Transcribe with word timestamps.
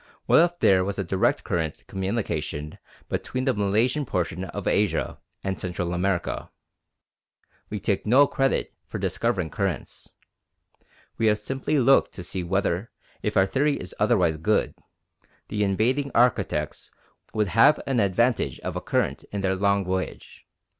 What 0.25 0.41
if 0.41 0.57
there 0.59 0.83
was 0.83 0.97
a 0.97 1.03
direct 1.03 1.43
current 1.43 1.85
communication 1.85 2.79
between 3.07 3.45
the 3.45 3.53
Malaysian 3.53 4.03
portion 4.03 4.45
of 4.45 4.65
Asia 4.65 5.19
and 5.43 5.59
Central 5.59 5.93
America? 5.93 6.49
We 7.69 7.79
take 7.79 8.03
no 8.07 8.25
credit 8.25 8.73
for 8.87 8.97
discovering 8.97 9.51
currents. 9.51 10.15
We 11.19 11.27
have 11.27 11.37
simply 11.37 11.77
looked 11.77 12.13
to 12.13 12.23
see 12.23 12.43
whether, 12.43 12.89
if 13.21 13.37
our 13.37 13.45
theory 13.45 13.75
is 13.79 13.93
otherwise 13.99 14.37
good, 14.37 14.73
the 15.49 15.63
invading 15.63 16.09
architects 16.15 16.89
would 17.35 17.49
have 17.49 17.79
an 17.85 17.99
advantage 17.99 18.59
of 18.61 18.75
a 18.75 18.81
current 18.81 19.23
in 19.25 19.41
their 19.41 19.53
long 19.55 19.85
voyage. 19.85 20.47